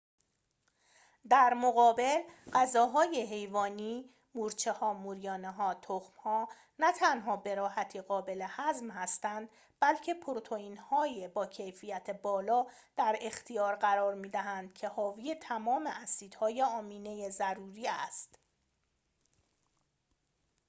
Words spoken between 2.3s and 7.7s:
غذاهای حیوانی مورچه‌ها، موریانه‌ها‌، تخم‌ها نه تنها به